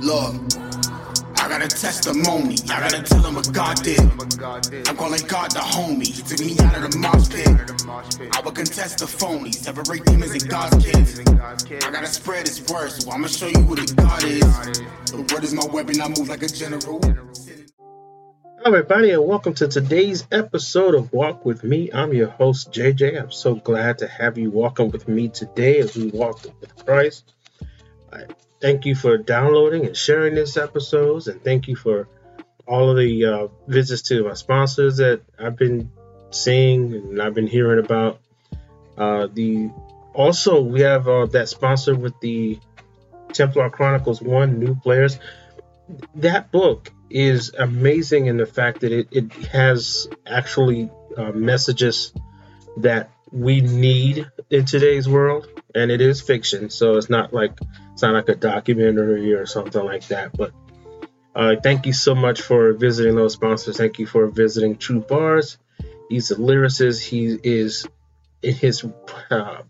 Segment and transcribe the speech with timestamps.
[0.00, 0.34] Look,
[1.36, 2.56] I got a testimony.
[2.70, 4.00] I gotta tell him what God did.
[4.00, 6.06] I'm calling God the homie.
[6.06, 8.34] He took me out of the mosh pit.
[8.34, 9.52] I will contest the phony.
[9.52, 11.20] Separate demons and God's kids.
[11.20, 14.40] I gotta spread his word, so I'ma show you who the God is.
[15.10, 16.00] The word is my weapon.
[16.00, 16.98] I move like a general.
[17.02, 21.90] Hello, everybody, and welcome to today's episode of Walk With Me.
[21.92, 23.20] I'm your host, JJ.
[23.20, 27.34] I'm so glad to have you walking with me today as we walk with Christ.
[28.60, 32.08] Thank you for downloading and sharing this episodes, and thank you for
[32.66, 35.90] all of the uh, visits to my sponsors that I've been
[36.30, 38.20] seeing and I've been hearing about.
[38.96, 39.70] Uh, the
[40.14, 42.58] also we have uh, that sponsor with the
[43.32, 45.18] Templar Chronicles One New Players.
[46.16, 52.12] That book is amazing in the fact that it, it has actually uh, messages
[52.76, 57.52] that we need in today's world and it is fiction so it's not like
[57.92, 60.52] it's not like a documentary or something like that but
[61.34, 63.76] uh, thank you so much for visiting those sponsors.
[63.76, 65.58] Thank you for visiting true bars.
[66.08, 67.02] He's a lyricist.
[67.02, 67.86] He is
[68.42, 68.84] in his
[69.30, 69.62] uh,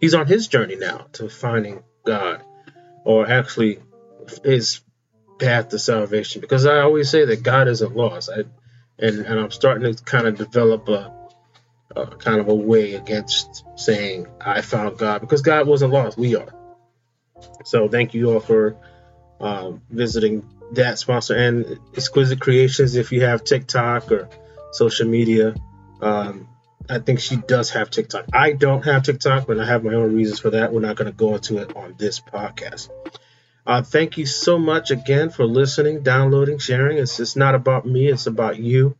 [0.00, 2.42] he's on his journey now to finding god
[3.04, 3.78] or actually
[4.42, 4.80] his
[5.38, 8.30] path to salvation because I always say that God isn't lost.
[8.30, 8.44] I,
[8.98, 11.12] and, and I'm starting to kind of develop a,
[11.94, 16.18] a, kind of a way against saying I found God because God wasn't lost.
[16.18, 16.48] We are.
[17.64, 18.76] So thank you all for
[19.40, 22.96] um, visiting that sponsor and Exquisite Creations.
[22.96, 24.28] If you have TikTok or
[24.72, 25.54] social media,
[26.00, 26.48] um,
[26.88, 28.26] I think she does have TikTok.
[28.32, 30.72] I don't have TikTok, but I have my own reasons for that.
[30.72, 32.90] We're not going to go into it on this podcast.
[33.66, 36.98] Uh, thank you so much again for listening, downloading, sharing.
[36.98, 38.96] It's, it's not about me, it's about you,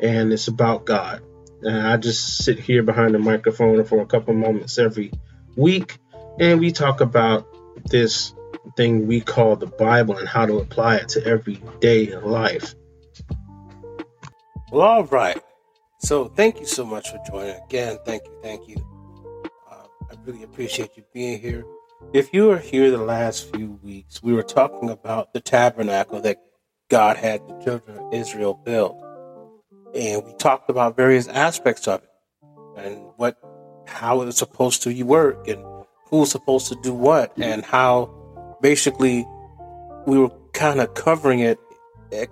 [0.00, 1.22] and it's about God.
[1.64, 5.12] And I just sit here behind the microphone for a couple moments every
[5.56, 5.98] week,
[6.38, 7.46] and we talk about
[7.86, 8.34] this
[8.76, 12.74] thing we call the Bible and how to apply it to everyday life.
[14.70, 15.40] Well, all right.
[16.00, 17.98] So, thank you so much for joining again.
[18.04, 18.76] Thank you, thank you.
[19.70, 21.64] Uh, I really appreciate you being here.
[22.12, 26.38] If you were here the last few weeks, we were talking about the tabernacle that
[26.90, 29.02] God had the children of Israel build.
[29.94, 32.10] And we talked about various aspects of it
[32.76, 33.38] and what
[33.86, 35.62] how it was supposed to work and
[36.08, 38.10] who was supposed to do what and how
[38.62, 39.26] basically
[40.06, 41.58] we were kind of covering it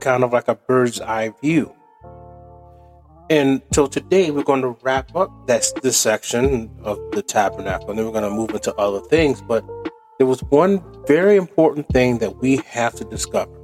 [0.01, 1.75] kind of like a bird's eye view.
[3.31, 7.99] And so today we're going to wrap up this, this section of the tabernacle, and
[7.99, 9.41] then we're going to move into other things.
[9.41, 9.65] But
[10.19, 13.62] there was one very important thing that we have to discover.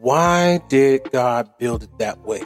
[0.00, 2.42] Why did God build it that way?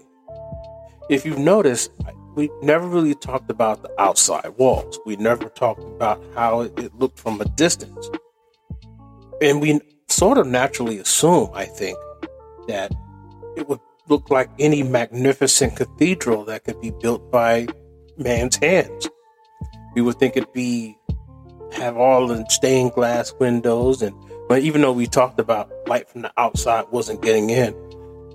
[1.09, 1.89] If you've noticed,
[2.35, 4.99] we never really talked about the outside walls.
[5.07, 8.11] We never talked about how it looked from a distance.
[9.41, 11.97] And we sort of naturally assume, I think,
[12.67, 12.93] that
[13.57, 17.69] it would look like any magnificent cathedral that could be built by
[18.19, 19.09] man's hands.
[19.95, 20.99] We would think it'd be
[21.73, 24.15] have all the stained glass windows and
[24.49, 27.75] but even though we talked about light from the outside wasn't getting in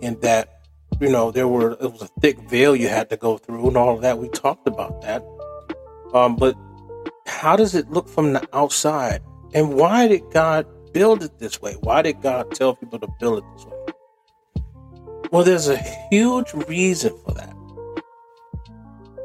[0.01, 0.61] and that
[0.99, 3.77] you know there were it was a thick veil you had to go through and
[3.77, 5.23] all of that we talked about that.
[6.13, 6.55] Um but
[7.25, 9.21] how does it look from the outside?
[9.53, 11.73] And why did god build it this way?
[11.81, 13.79] Why did god tell people to build it this way?
[15.31, 15.77] Well, there's a
[16.09, 17.55] huge reason for that.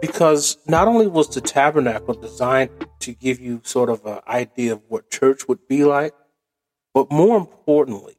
[0.02, 2.70] Because not only was the tabernacle designed
[3.00, 6.12] to give you sort of an idea of what church would be like,
[6.94, 8.16] but more importantly,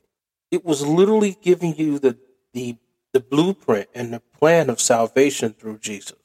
[0.51, 2.17] it was literally giving you the,
[2.53, 2.77] the,
[3.13, 6.19] the blueprint and the plan of salvation through Jesus.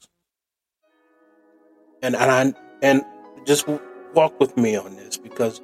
[2.03, 3.03] And, and I, and
[3.45, 3.67] just
[4.13, 5.61] walk with me on this because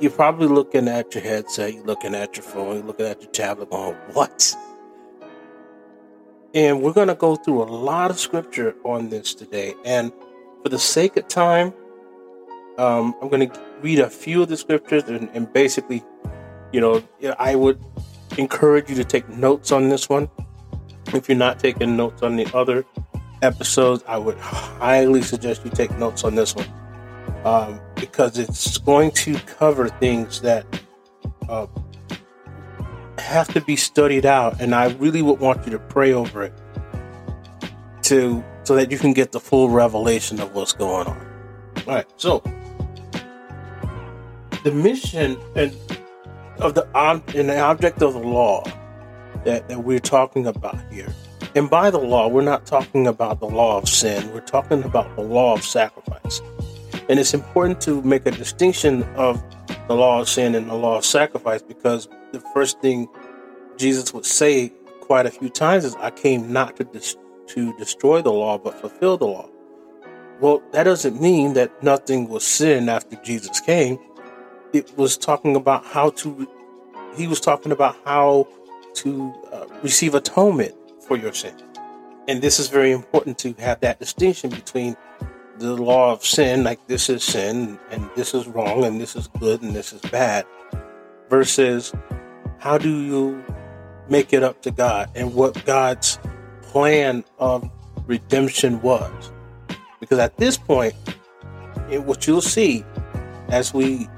[0.00, 3.30] you're probably looking at your headset, you're looking at your phone, you're looking at your
[3.30, 4.54] tablet going, what?
[6.54, 9.74] And we're going to go through a lot of scripture on this today.
[9.84, 10.12] And
[10.62, 11.72] for the sake of time,
[12.78, 16.04] um, I'm going to read a few of the scriptures and, and basically,
[16.72, 17.02] you know,
[17.38, 17.82] I would
[18.38, 20.28] encourage you to take notes on this one.
[21.14, 22.84] If you're not taking notes on the other
[23.42, 26.66] episodes, I would highly suggest you take notes on this one
[27.44, 30.66] um, because it's going to cover things that
[31.48, 31.66] uh,
[33.18, 36.52] have to be studied out, and I really would want you to pray over it
[38.02, 41.26] to so that you can get the full revelation of what's going on.
[41.86, 42.42] All right, so
[44.66, 45.72] the mission and
[46.58, 48.64] of the and the object of the law
[49.44, 51.06] that, that we're talking about here.
[51.54, 54.28] And by the law, we're not talking about the law of sin.
[54.34, 56.42] We're talking about the law of sacrifice.
[57.08, 59.40] And it's important to make a distinction of
[59.86, 63.06] the law of sin and the law of sacrifice because the first thing
[63.76, 67.16] Jesus would say quite a few times is, I came not to, dis-
[67.54, 69.48] to destroy the law, but fulfill the law.
[70.40, 74.00] Well, that doesn't mean that nothing was sin after Jesus came.
[74.72, 76.48] It was talking about how to,
[77.16, 78.48] he was talking about how
[78.94, 80.74] to uh, receive atonement
[81.06, 81.54] for your sin.
[82.28, 84.96] And this is very important to have that distinction between
[85.58, 89.28] the law of sin, like this is sin and this is wrong and this is
[89.38, 90.44] good and this is bad,
[91.30, 91.92] versus
[92.58, 93.42] how do you
[94.08, 96.18] make it up to God and what God's
[96.62, 97.70] plan of
[98.06, 99.32] redemption was.
[100.00, 100.94] Because at this point,
[101.88, 102.84] what you'll see
[103.48, 104.08] as we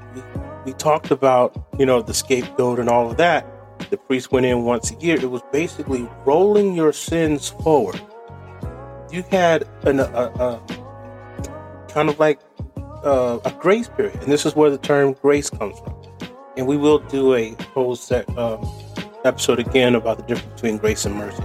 [0.69, 3.43] we talked about, you know, the scapegoat and all of that,
[3.89, 5.15] the priest went in once a year.
[5.15, 7.99] It was basically rolling your sins forward.
[9.11, 10.61] You had an, a, a
[11.87, 12.39] kind of like
[13.03, 15.95] uh, a grace period, and this is where the term grace comes from.
[16.55, 18.63] And we will do a whole set, um,
[19.25, 21.43] episode again about the difference between grace and mercy.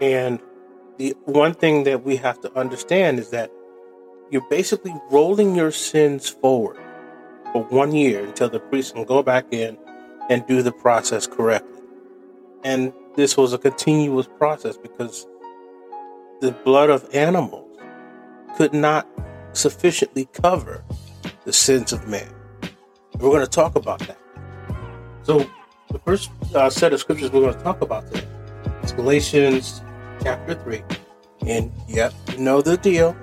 [0.00, 0.40] And
[0.98, 3.52] the one thing that we have to understand is that
[4.30, 6.78] you're basically rolling your sins forward
[7.52, 9.78] for one year until the priest can go back in
[10.28, 11.82] and do the process correctly.
[12.64, 15.26] And this was a continuous process because
[16.40, 17.78] the blood of animals
[18.56, 19.06] could not
[19.52, 20.84] sufficiently cover
[21.44, 22.28] the sins of man.
[23.14, 24.18] We're going to talk about that.
[25.22, 25.48] So,
[25.90, 28.26] the first uh, set of scriptures we're going to talk about today
[28.82, 29.80] is Galatians
[30.22, 30.82] chapter 3.
[31.46, 33.16] And yep, you know the deal.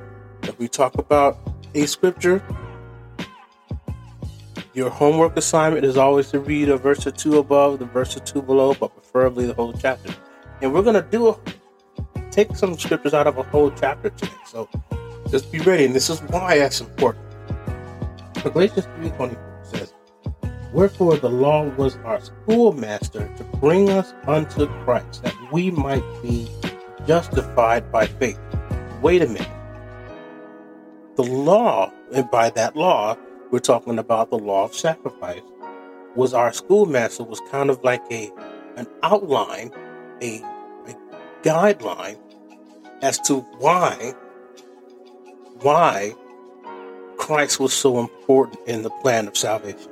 [0.53, 1.39] If we talk about
[1.73, 2.39] a scripture,
[4.75, 8.19] your homework assignment is always to read a verse or two above, the verse or
[8.19, 10.13] two below, but preferably the whole chapter.
[10.61, 11.39] And we're going to do a,
[12.29, 14.31] take some scriptures out of a whole chapter today.
[14.45, 14.69] So
[15.27, 15.85] just be ready.
[15.85, 17.25] And this is why that's important.
[18.43, 19.93] Galatians 3.24 says,
[20.71, 26.47] Wherefore the law was our schoolmaster to bring us unto Christ, that we might be
[27.07, 28.39] justified by faith.
[29.01, 29.49] Wait a minute.
[31.15, 33.15] The law, and by that law,
[33.51, 35.41] we're talking about the law of sacrifice,
[36.15, 38.31] was our schoolmaster, was kind of like a
[38.75, 39.71] an outline,
[40.21, 40.41] a,
[40.87, 40.95] a
[41.43, 42.17] guideline
[43.01, 44.13] as to why
[45.61, 46.13] why
[47.17, 49.91] Christ was so important in the plan of salvation.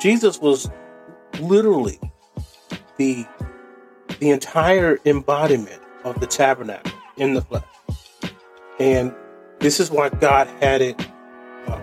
[0.00, 0.68] Jesus was
[1.40, 2.00] literally
[2.96, 3.24] the
[4.18, 7.64] the entire embodiment of the tabernacle in the flesh.
[8.78, 9.14] And
[9.62, 11.00] this is why God had it
[11.68, 11.78] uh,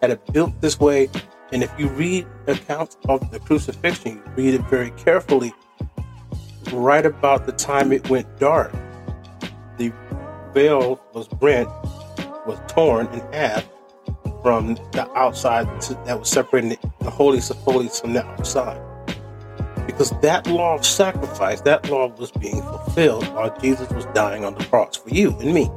[0.00, 1.10] had it built this way.
[1.52, 5.52] And if you read accounts of the crucifixion, you read it very carefully.
[6.72, 8.72] Right about the time it went dark,
[9.76, 9.92] the
[10.54, 11.68] veil was rent
[12.46, 13.68] was torn in half
[14.42, 18.80] from the outside to, that was separating the holies of holies from the outside.
[19.86, 24.54] Because that law of sacrifice, that law was being fulfilled while Jesus was dying on
[24.54, 25.70] the cross for you and me.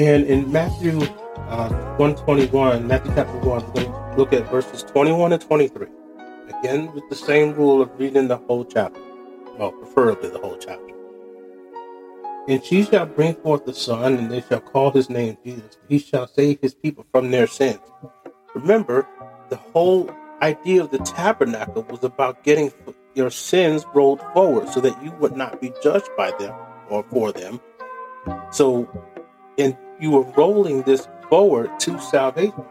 [0.00, 0.98] And in Matthew
[1.36, 1.68] uh,
[1.98, 5.88] 121, Matthew chapter 1, we're going to look at verses 21 and 23.
[6.48, 8.98] Again, with the same rule of reading the whole chapter.
[9.58, 10.94] Well, preferably the whole chapter.
[12.48, 15.76] And she shall bring forth a son, and they shall call his name Jesus.
[15.86, 17.80] He shall save his people from their sins.
[18.54, 19.06] Remember,
[19.50, 22.72] the whole idea of the tabernacle was about getting
[23.14, 26.54] your sins rolled forward so that you would not be judged by them
[26.88, 27.60] or for them.
[28.50, 28.88] So,
[29.58, 32.64] and you were rolling this forward to salvation.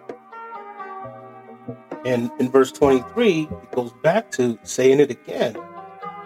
[2.05, 5.55] And in verse 23, it goes back to saying it again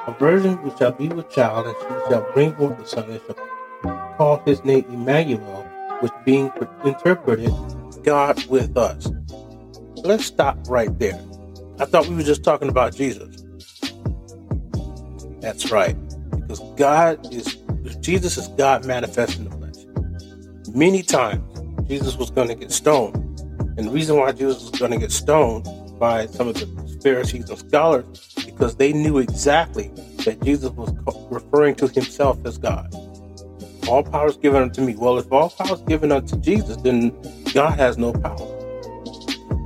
[0.06, 4.14] a virgin shall be with child, and she shall bring forth a son, and shall
[4.18, 5.66] call his name Emmanuel,
[6.02, 6.52] which being
[6.84, 7.54] interpreted,
[8.04, 9.10] God with us.
[10.04, 11.18] Let's stop right there.
[11.80, 13.46] I thought we were just talking about Jesus.
[15.40, 15.96] That's right.
[16.32, 17.56] Because God is,
[18.02, 19.53] Jesus is God manifest in the flesh.
[20.76, 21.44] Many times,
[21.88, 23.16] Jesus was going to get stoned.
[23.78, 25.68] And the reason why Jesus was going to get stoned
[26.00, 29.90] by some of the Pharisees and scholars because they knew exactly
[30.26, 30.92] that Jesus was
[31.30, 32.92] referring to himself as God.
[33.88, 34.96] All power is given unto me.
[34.96, 37.10] Well, if all power is given unto Jesus, then
[37.54, 38.50] God has no power.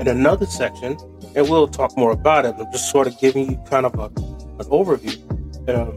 [0.02, 0.98] In another section,
[1.38, 4.08] and we'll talk more about it, I'm just sort of giving you kind of a,
[4.08, 5.24] an overview.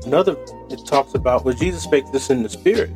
[0.06, 0.36] Another,
[0.70, 2.92] it talks about well, Jesus spake this in the Spirit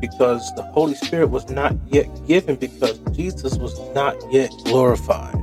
[0.00, 5.34] because the Holy Spirit was not yet given because Jesus was not yet glorified.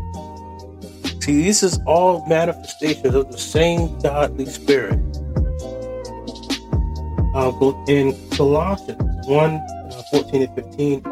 [1.22, 5.00] See, this is all manifestations of the same godly spirit.
[7.34, 7.52] Uh,
[7.88, 11.04] in Colossians 1 uh, 14 and 15,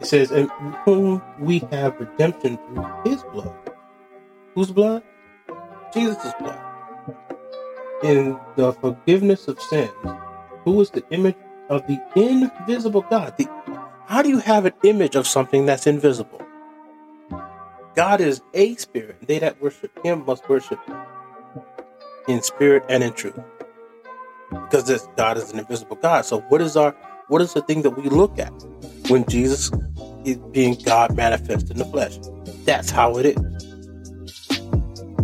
[0.00, 0.48] It says, "In
[0.84, 3.54] whom we have redemption through His blood."
[4.54, 5.02] Whose blood?
[5.94, 6.60] Jesus' blood.
[8.02, 9.90] In the forgiveness of sins,
[10.64, 11.36] who is the image
[11.70, 13.36] of the invisible God?
[13.38, 13.48] The,
[14.06, 16.42] how do you have an image of something that's invisible?
[17.96, 19.16] God is a spirit.
[19.26, 20.78] They that worship Him must worship
[22.28, 23.40] in spirit and in truth,
[24.50, 26.26] because this God is an invisible God.
[26.26, 26.92] So, what is our
[27.28, 28.52] what is the thing that we look at
[29.08, 29.70] when Jesus
[30.24, 32.18] is being God manifest in the flesh?
[32.66, 33.36] That's how it is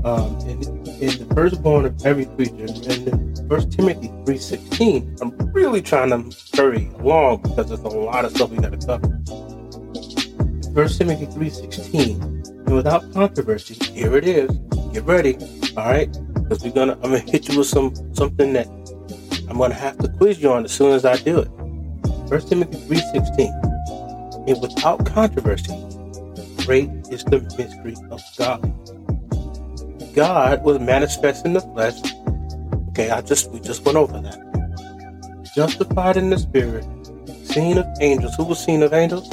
[0.06, 2.66] um, in, in the firstborn of every creature.
[2.88, 5.16] And First Timothy three sixteen.
[5.20, 8.86] I'm really trying to hurry along because there's a lot of stuff we got to
[8.86, 9.08] cover.
[10.74, 12.20] First Timothy three sixteen.
[12.66, 14.50] And without controversy, here it is.
[14.92, 15.36] Get ready,
[15.76, 16.10] all right?
[16.34, 18.66] Because we're gonna, I'm gonna hit you with some something that
[19.48, 21.48] I'm gonna have to quiz you on as soon as I do it.
[22.28, 23.52] First Timothy three sixteen.
[24.48, 25.74] And without controversy,
[26.64, 28.62] great is the mystery of God
[30.16, 32.00] God was manifest in the flesh.
[32.88, 35.52] Okay, I just we just went over that.
[35.54, 36.86] Justified in the spirit,
[37.44, 38.34] seen of angels.
[38.36, 39.28] Who was seen of angels?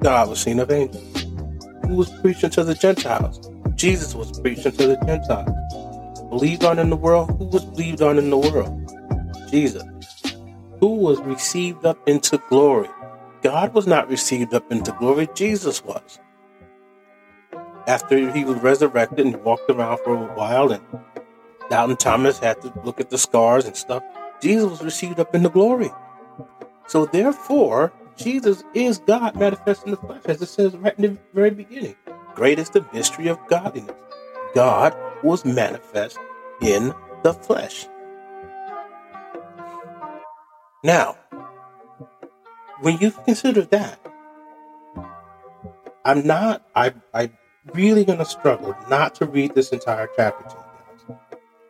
[0.00, 1.24] God was seen of angels.
[1.86, 3.48] Who was preaching to the Gentiles?
[3.76, 5.54] Jesus was preaching to the Gentiles.
[6.30, 7.30] Believed on in the world?
[7.38, 8.74] Who was believed on in the world?
[9.52, 9.84] Jesus.
[10.80, 12.88] Who was received up into glory?
[13.42, 16.18] God was not received up into glory, Jesus was
[17.88, 20.84] after he was resurrected and walked around for a while, and
[21.70, 24.02] Doubting Thomas had to look at the scars and stuff.
[24.40, 25.90] Jesus was received up into glory.
[26.86, 31.18] So therefore, Jesus is God manifest in the flesh, as it says right in the
[31.34, 31.94] very beginning.
[32.34, 34.00] Great is the mystery of godliness.
[34.54, 36.18] God was manifest
[36.62, 37.86] in the flesh.
[40.82, 41.16] Now,
[42.80, 44.00] when you consider that,
[46.04, 47.30] I'm not, I, I
[47.74, 51.18] really going to struggle not to read this entire chapter to you guys,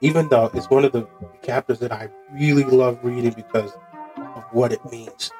[0.00, 1.06] even though it's one of the
[1.42, 3.72] chapters that I really love reading because
[4.16, 5.30] of what it means.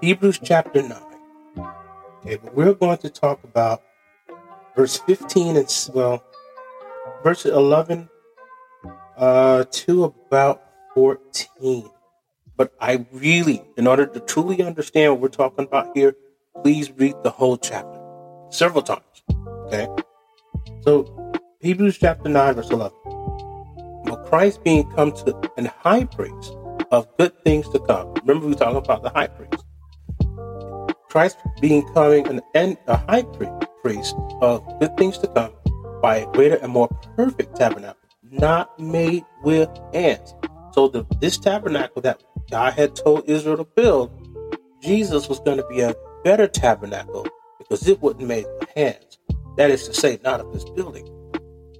[0.00, 0.92] Hebrews chapter 9.
[2.20, 3.82] Okay, but we're going to talk about
[4.76, 6.24] verse 15 and, well,
[7.22, 8.08] verse 11
[9.16, 10.62] uh, to about
[10.94, 11.90] 14.
[12.56, 16.14] But I really, in order to truly understand what we're talking about here,
[16.62, 18.00] please read the whole chapter
[18.50, 19.02] several times.
[19.74, 20.02] Okay?
[20.82, 22.96] So, Hebrews chapter 9, verse 11.
[24.04, 26.54] But Christ being come to an high priest
[26.90, 28.14] of good things to come.
[28.20, 29.64] Remember, we were talking about the high priest.
[31.08, 33.22] Christ being coming an, an a high
[33.82, 35.52] priest of good things to come
[36.02, 37.96] by a greater and more perfect tabernacle,
[38.30, 40.34] not made with hands.
[40.72, 44.10] So the, this tabernacle that God had told Israel to build,
[44.82, 47.26] Jesus was going to be a better tabernacle
[47.58, 49.18] because it wasn't made with hands.
[49.56, 51.08] That is to say, not of this building.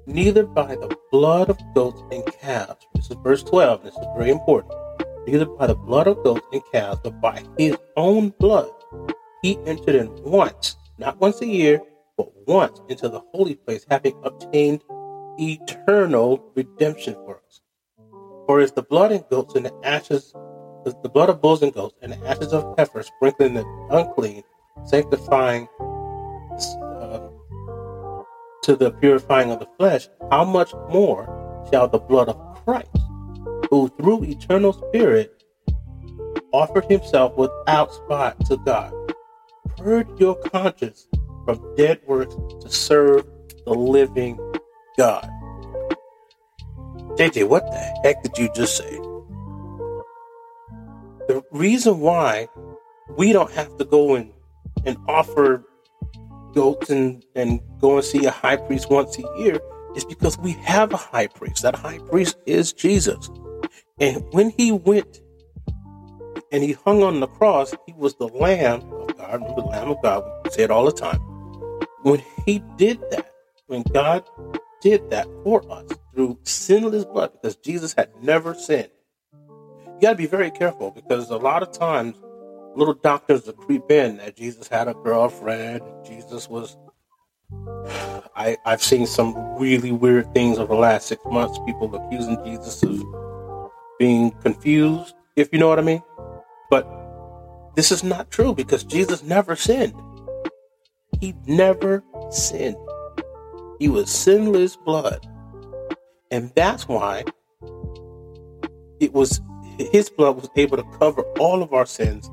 [0.06, 2.86] Neither by the blood of goats and calves.
[2.94, 3.82] This is verse 12.
[3.82, 4.74] This is very important.
[5.26, 8.70] Neither by the blood of goats and calves, but by his own blood.
[9.42, 11.80] He entered in once, not once a year,
[12.16, 14.82] but once into the holy place, having obtained
[15.38, 17.60] eternal redemption for us.
[18.46, 20.32] For if the blood and goats and the ashes,
[20.84, 24.42] the blood of bulls and goats and the ashes of heifer sprinkling the unclean,
[24.84, 25.66] sanctifying
[28.64, 31.28] to the purifying of the flesh, how much more
[31.70, 32.88] shall the blood of Christ,
[33.68, 35.44] who through eternal Spirit
[36.50, 38.94] offered himself without spot to God,
[39.76, 41.06] purge your conscience
[41.44, 43.26] from dead works to serve
[43.66, 44.38] the living
[44.96, 45.28] God?
[47.18, 48.96] JJ, what the heck did you just say?
[51.28, 52.48] The reason why
[53.18, 54.32] we don't have to go and,
[54.86, 55.66] and offer
[56.54, 59.60] goats and, and go and see a high priest once a year
[59.96, 61.62] is because we have a high priest.
[61.62, 63.30] That high priest is Jesus.
[64.00, 65.20] And when he went
[66.50, 69.32] and he hung on the cross, he was the Lamb of God.
[69.34, 70.24] Remember the Lamb of God.
[70.44, 71.20] We say it all the time.
[72.02, 73.30] When he did that,
[73.66, 74.24] when God
[74.80, 78.90] did that for us through sinless blood, because Jesus had never sinned,
[79.32, 82.16] you got to be very careful because a lot of times
[82.76, 85.82] little doctors to creep in that Jesus had a girlfriend.
[86.04, 86.76] Jesus was.
[88.36, 91.58] I I've seen some really weird things over the last six months.
[91.66, 93.02] People accusing Jesus of
[93.98, 96.02] being confused, if you know what I mean.
[96.70, 96.88] But
[97.76, 99.94] this is not true because Jesus never sinned.
[101.20, 102.76] He never sinned.
[103.78, 105.26] He was sinless blood.
[106.30, 107.24] And that's why
[109.00, 109.40] it was
[109.78, 112.30] his blood was able to cover all of our sins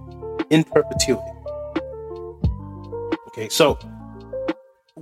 [0.51, 1.31] in perpetuity.
[3.29, 3.75] Okay, so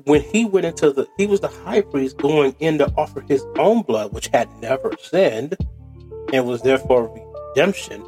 [0.05, 3.43] when he went into the, he was the high priest going in to offer his
[3.57, 5.57] own blood, which had never sinned
[6.31, 7.11] and was therefore
[7.53, 8.05] redemption.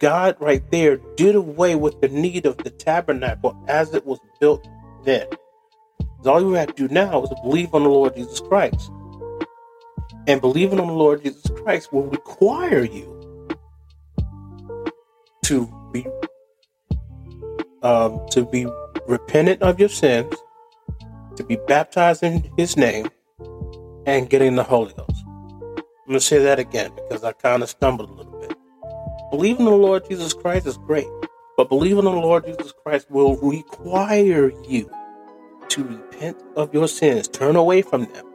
[0.00, 4.68] God, right there, did away with the need of the tabernacle as it was built
[5.04, 5.26] then.
[6.24, 8.90] All you have to do now is believe on the Lord Jesus Christ.
[10.26, 13.17] And believing on the Lord Jesus Christ will require you
[15.48, 16.06] to be
[17.82, 18.66] um, to be
[19.06, 20.34] repentant of your sins,
[21.36, 23.08] to be baptized in His name,
[24.04, 25.24] and getting the Holy Ghost.
[25.26, 28.54] I'm going to say that again because I kind of stumbled a little bit.
[29.30, 31.08] Believing in the Lord Jesus Christ is great,
[31.56, 34.90] but believing in the Lord Jesus Christ will require you
[35.70, 38.26] to repent of your sins, turn away from them,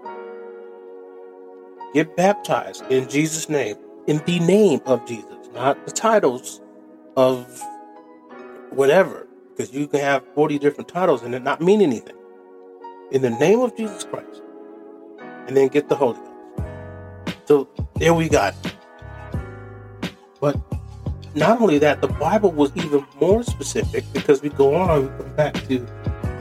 [1.94, 3.76] get baptized in Jesus' name,
[4.08, 6.60] in the name of Jesus, not the titles
[7.16, 7.62] of
[8.72, 12.16] whatever, because you can have 40 different titles and it not mean anything.
[13.12, 14.42] In the name of Jesus Christ,
[15.48, 17.38] and then get the Holy Ghost.
[17.46, 18.56] So there we got.
[18.64, 18.76] It.
[20.40, 20.60] But
[21.36, 25.36] not only that, the Bible was even more specific because we go on, we come
[25.36, 25.86] back to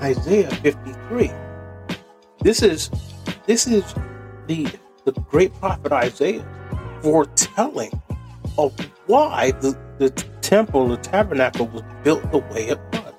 [0.03, 1.31] Isaiah 53.
[2.41, 2.91] This is
[3.47, 3.95] this is
[4.47, 4.67] the
[5.05, 6.47] the great prophet Isaiah
[7.03, 7.91] foretelling
[8.59, 8.75] of
[9.07, 13.15] why the, the temple, the tabernacle was built the way it was.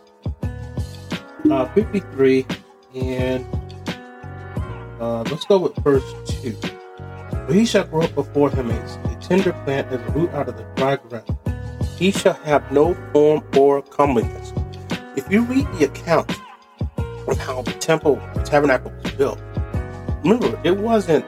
[1.49, 2.45] Uh, 53
[2.95, 3.45] and
[4.99, 6.03] uh, let's go with verse
[6.41, 6.51] 2.
[6.51, 10.47] For he shall grow up before him as a tender plant as a root out
[10.47, 11.37] of the dry ground.
[11.97, 14.53] He shall have no form or comeliness.
[15.15, 16.31] If you read the account
[17.27, 19.41] of how the temple, the tabernacle was built.
[20.23, 21.25] Remember, it wasn't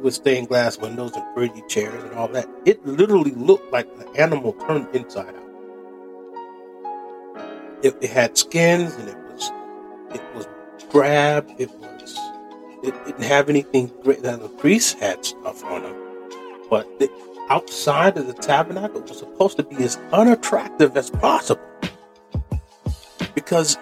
[0.00, 2.48] with stained glass windows and pretty chairs and all that.
[2.64, 5.44] It literally looked like the animal turned inside out.
[7.82, 9.50] It, it had skins and it was
[10.14, 10.48] it was
[10.90, 11.48] drab.
[11.58, 12.18] It was
[12.82, 14.22] it didn't have anything great.
[14.22, 15.96] That the priests had stuff on them,
[16.70, 17.10] but the
[17.50, 21.62] outside of the tabernacle was supposed to be as unattractive as possible
[23.34, 23.78] because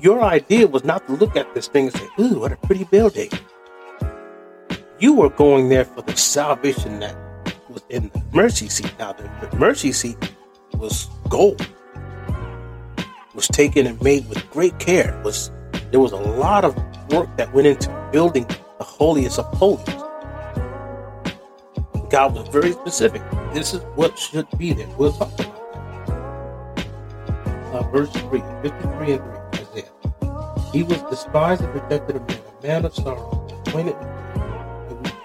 [0.00, 2.84] your idea was not to look at this thing and say, ooh, what a pretty
[2.84, 3.30] building.
[5.00, 7.16] You were going there for the salvation that
[7.68, 8.92] was in the mercy seat.
[8.98, 10.16] Now, the, the mercy seat
[10.74, 11.64] was gold,
[13.32, 15.20] was taken and made with great care.
[15.24, 15.52] was
[15.92, 16.76] There was a lot of
[17.12, 18.44] work that went into building
[18.78, 19.86] the holiest of holies.
[22.10, 23.22] God was very specific.
[23.52, 24.88] This is what should be there.
[24.98, 25.54] We'll talk about
[26.76, 26.86] that.
[27.72, 29.22] Uh, verse 3, 53 and
[29.54, 29.60] 3.
[29.60, 30.72] Isaiah.
[30.72, 34.17] He was despised and rejected of men, a man of sorrow, acquainted with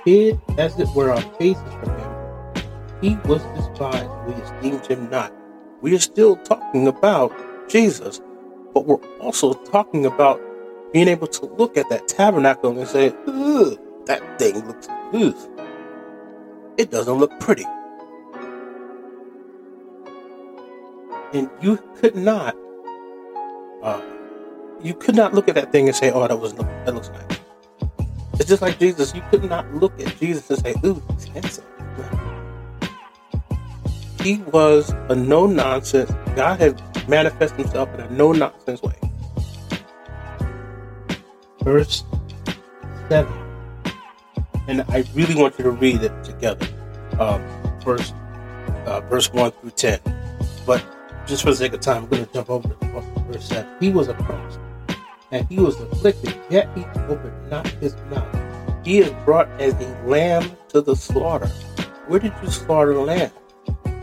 [0.05, 2.63] hid, as it were, our faces from him.
[3.01, 5.33] He was despised, we esteemed him not.
[5.81, 7.33] We are still talking about
[7.69, 8.21] Jesus,
[8.73, 10.41] but we're also talking about
[10.93, 15.49] being able to look at that tabernacle and say, Ugh, that thing looks ugh.
[16.77, 17.65] It doesn't look pretty.
[21.33, 22.55] And you could not
[23.81, 24.01] uh,
[24.81, 27.32] you could not look at that thing and say, "Oh, that was that looks nice."
[28.33, 29.13] It's just like Jesus.
[29.13, 31.65] You could not look at Jesus and say, "Ooh, he's handsome."
[34.21, 36.11] He was a no nonsense.
[36.35, 38.95] God had manifested Himself in a no nonsense way.
[41.61, 42.03] Verse
[43.09, 43.33] seven,
[44.67, 46.67] and I really want you to read it together.
[47.19, 47.43] Um,
[47.83, 48.13] verse
[48.85, 49.99] uh, verse one through ten,
[50.65, 50.83] but
[51.25, 52.75] just for the sake of time, I'm going to jump over to
[53.31, 53.65] verse 7.
[53.79, 54.59] He was oppressed
[55.33, 58.85] and he was afflicted, yet he opened not his mouth.
[58.85, 61.47] He is brought as a lamb to the slaughter.
[62.07, 63.31] Where did you slaughter the lamb?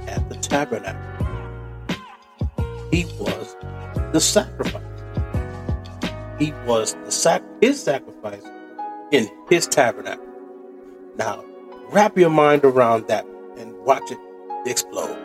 [0.08, 1.00] At the tabernacle.
[2.90, 3.56] He was
[4.12, 4.82] the sacrifice.
[6.40, 8.42] He was the sac- his sacrifice
[9.12, 10.26] in his tabernacle.
[11.16, 11.44] Now,
[11.90, 13.24] wrap your mind around that
[13.56, 14.18] and watch it
[14.66, 15.18] explode.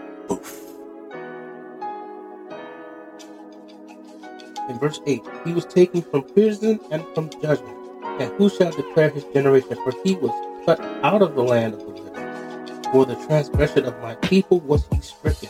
[4.69, 7.77] In verse 8, he was taken from prison and from judgment.
[8.19, 9.77] And who shall declare his generation?
[9.83, 10.31] For he was
[10.65, 12.83] cut out of the land of the living.
[12.91, 15.49] For the transgression of my people was he stricken.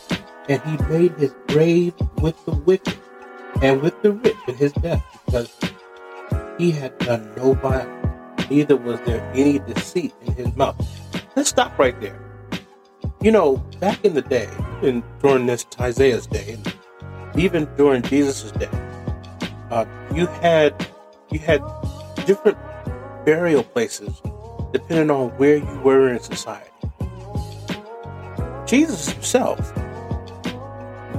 [0.49, 2.97] And he made his grave with the wicked
[3.61, 5.55] and with the rich in his death, because
[6.57, 10.75] he had done no violence, neither was there any deceit in his mouth.
[11.35, 12.19] Let's stop right there.
[13.21, 14.49] You know, back in the day,
[14.81, 16.57] and during this Isaiah's day,
[17.35, 18.69] even during Jesus' day,
[19.75, 20.87] uh, you had
[21.31, 21.61] you had
[22.25, 22.57] different
[23.25, 24.21] burial places
[24.71, 26.71] depending on where you were in society.
[28.65, 29.59] Jesus himself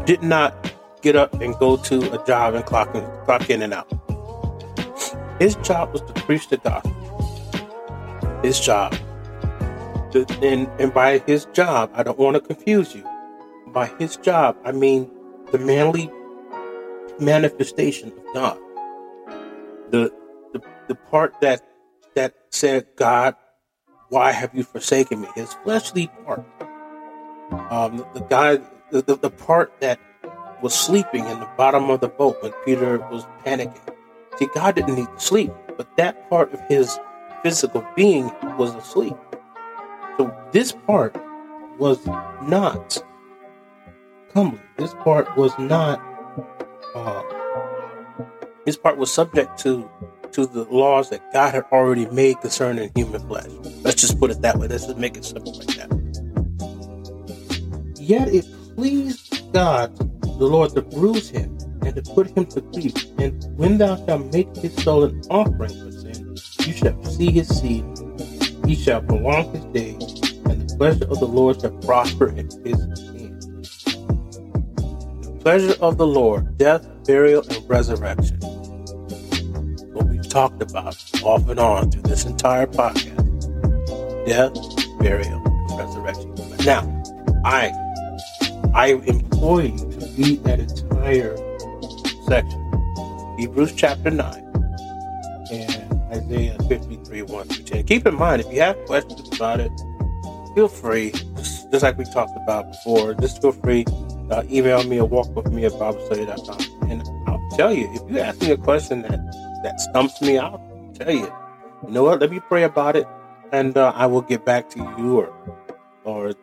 [0.06, 3.74] did not get up and go to a job and clock in, clock in and
[3.74, 3.88] out.
[5.38, 6.92] His job was to preach the gospel.
[8.42, 8.96] His job.
[10.42, 13.06] And, and by his job, I don't want to confuse you.
[13.66, 15.10] By his job, I mean
[15.52, 16.10] the manly
[17.20, 18.58] manifestation of God.
[19.90, 20.12] The,
[20.52, 21.62] the, the part that
[22.14, 23.36] that said, God,
[24.08, 25.28] why have you forsaken me?
[25.34, 26.44] His fleshly part.
[27.70, 28.56] Um, the, the guy,
[28.90, 30.00] the, the, the part that
[30.62, 33.94] was sleeping in the bottom of the boat when Peter was panicking.
[34.38, 36.98] See, God didn't need to sleep, but that part of his
[37.42, 39.16] physical being was asleep.
[40.16, 41.16] So this part
[41.78, 42.04] was
[42.42, 43.02] not
[44.32, 44.60] comely.
[44.78, 46.00] This part was not.
[46.96, 47.22] Uh,
[48.64, 49.88] this part was subject to
[50.32, 53.50] to the laws that God had already made concerning human flesh.
[53.82, 54.66] Let's just put it that way.
[54.66, 55.90] Let's just make it simple like that.
[58.00, 62.94] Yet it pleased God, the Lord, to bruise him and to put him to grief.
[63.18, 67.48] And when thou shalt make his soul an offering for sin, you shall see his
[67.48, 67.84] seed.
[68.66, 70.02] He shall prolong his days,
[70.46, 73.05] and the pleasure of the Lord shall prosper in his
[75.46, 78.36] pleasure of the Lord, death, burial, and resurrection
[79.92, 84.52] What we've talked about off and on through this entire podcast death,
[84.98, 86.34] burial, and resurrection.
[86.66, 86.82] Now,
[87.44, 87.70] I
[88.74, 91.36] I implore you to read that entire
[92.26, 94.34] section Hebrews chapter 9
[95.52, 97.84] and Isaiah 53 1 through 10.
[97.84, 99.70] Keep in mind, if you have questions about it,
[100.56, 103.84] feel free, just, just like we talked about before, just feel free.
[104.30, 106.90] Uh, email me or walk with me at BibleStudy.com.
[106.90, 109.20] And I'll tell you, if you ask me a question that
[109.62, 110.60] that stumps me, I'll
[110.94, 111.32] tell you.
[111.86, 112.20] You know what?
[112.20, 113.06] Let me pray about it,
[113.52, 115.20] and uh, I will get back to you.
[115.20, 115.32] Or,
[116.04, 116.34] or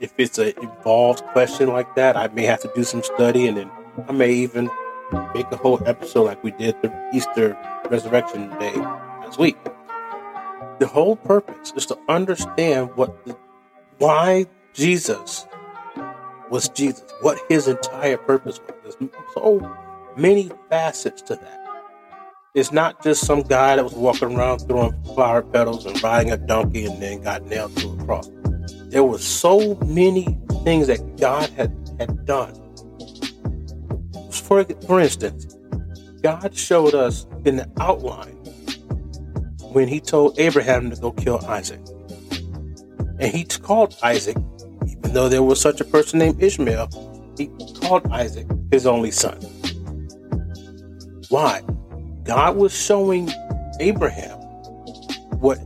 [0.00, 3.56] if it's an involved question like that, I may have to do some study, and
[3.56, 3.70] then
[4.08, 4.70] I may even
[5.34, 7.56] make a whole episode like we did the Easter
[7.90, 9.56] Resurrection Day last week.
[10.80, 13.36] The whole purpose is to understand what, the,
[13.98, 15.46] why Jesus
[16.52, 18.94] was Jesus, what his entire purpose was.
[19.00, 19.74] There's so
[20.18, 21.58] many facets to that.
[22.54, 26.36] It's not just some guy that was walking around throwing flower petals and riding a
[26.36, 28.30] donkey and then got nailed to a cross.
[28.88, 32.54] There were so many things that God had, had done.
[34.30, 35.56] For, for instance,
[36.22, 38.36] God showed us in the outline
[39.72, 41.80] when he told Abraham to go kill Isaac.
[43.18, 44.36] And he called Isaac,
[45.02, 46.88] even though there was such a person named Ishmael,
[47.36, 47.48] he
[47.80, 49.40] called Isaac his only son.
[51.28, 51.62] Why?
[52.24, 53.28] God was showing
[53.80, 54.38] Abraham
[55.40, 55.58] what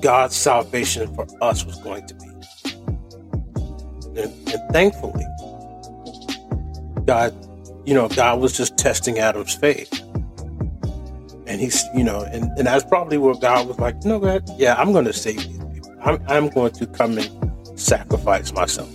[0.00, 2.26] God's salvation for us was going to be.
[4.20, 5.24] And, and thankfully,
[7.04, 7.34] God,
[7.84, 9.92] you know, God was just testing Adam's faith.
[11.46, 14.48] And he's, you know, and, and that's probably where God was like, you know what?
[14.56, 15.94] Yeah, I'm going to save these people.
[16.02, 17.33] I'm, I'm going to come and
[17.74, 18.90] sacrifice myself.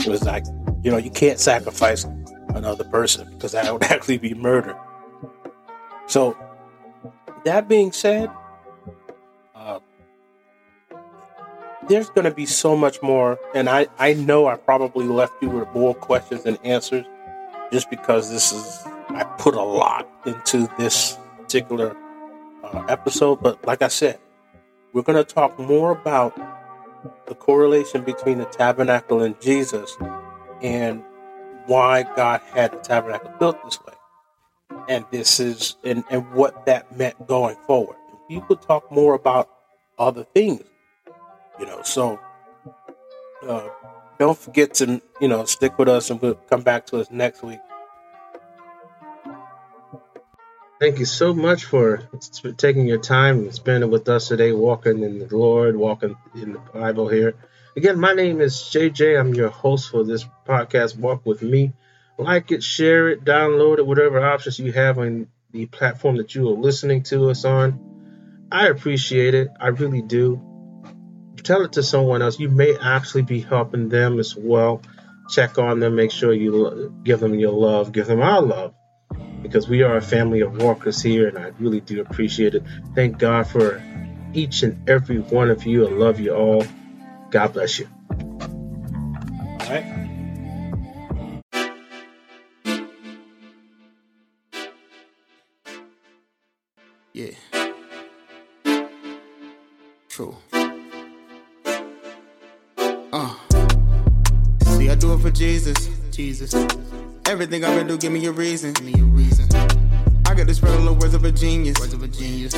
[0.00, 0.44] It was like,
[0.82, 2.04] you know, you can't sacrifice
[2.54, 4.76] another person because that would actually be murder.
[6.06, 6.36] So,
[7.44, 8.30] that being said,
[9.54, 9.78] uh,
[11.88, 13.38] there's going to be so much more.
[13.54, 17.06] And I, I know I probably left you with more questions than answers
[17.72, 21.96] just because this is, I put a lot into this particular
[22.64, 23.42] uh, episode.
[23.42, 24.18] But like I said,
[24.92, 26.36] we're going to talk more about
[27.26, 29.96] the correlation between the tabernacle and Jesus
[30.62, 31.02] and
[31.66, 33.94] why God had the tabernacle built this way
[34.88, 37.96] and this is and, and what that meant going forward.
[38.28, 39.48] You could talk more about
[39.98, 40.62] other things,
[41.58, 41.82] you know.
[41.82, 42.18] So
[43.46, 43.68] uh,
[44.18, 47.42] don't forget to you know stick with us, and we'll come back to us next
[47.42, 47.60] week.
[50.80, 52.08] Thank you so much for
[52.56, 56.58] taking your time and spending with us today, walking in the Lord, walking in the
[56.58, 57.34] Bible here.
[57.76, 59.20] Again, my name is JJ.
[59.20, 61.74] I'm your host for this podcast, Walk With Me
[62.20, 66.48] like it, share it, download it, whatever options you have on the platform that you
[66.48, 68.48] are listening to us on.
[68.52, 69.48] I appreciate it.
[69.58, 70.40] I really do.
[71.42, 72.38] Tell it to someone else.
[72.38, 74.82] You may actually be helping them as well.
[75.30, 75.96] Check on them.
[75.96, 77.92] Make sure you give them your love.
[77.92, 78.74] Give them our love.
[79.42, 82.62] Because we are a family of walkers here, and I really do appreciate it.
[82.94, 83.82] Thank God for
[84.32, 85.86] each and every one of you.
[85.86, 86.64] I love you all.
[87.30, 87.88] God bless you.
[88.10, 90.10] All right.
[97.12, 97.30] Yeah.
[100.08, 100.36] True.
[103.12, 103.34] Uh.
[104.64, 105.88] See, I do it for Jesus.
[106.10, 106.54] Jesus.
[107.26, 108.72] Everything I've been through, give me a reason.
[108.72, 109.29] Give me a reason.
[110.40, 111.78] I got to spread all the words of a genius.
[111.78, 112.54] Words of a genius.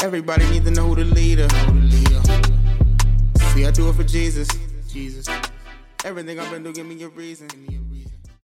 [0.00, 1.46] Everybody need to know who the leader.
[1.46, 2.20] Who the leader.
[3.52, 4.48] See, I do it for Jesus.
[4.88, 5.28] Jesus.
[6.04, 7.46] Everything I've been through, give me a reason.
[7.46, 7.83] Give me a